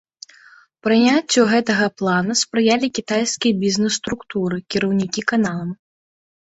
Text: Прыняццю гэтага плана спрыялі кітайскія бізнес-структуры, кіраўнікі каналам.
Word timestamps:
Прыняццю 0.87 1.41
гэтага 1.51 1.85
плана 2.03 2.33
спрыялі 2.43 2.87
кітайскія 2.99 3.53
бізнес-структуры, 3.67 4.55
кіраўнікі 4.77 5.21
каналам. 5.33 5.69